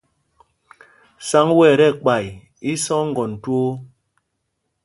[1.27, 2.25] Sǎŋg wɛ̄ ɛ tí ɛkpay,
[2.69, 3.71] í í sá oŋgɔn twoo.